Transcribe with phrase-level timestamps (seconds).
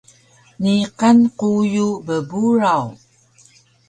[0.61, 2.87] Niqan quyu bburaw